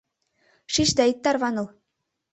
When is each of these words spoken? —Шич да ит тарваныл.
—Шич 0.73 0.89
да 0.97 1.03
ит 1.11 1.19
тарваныл. 1.23 1.67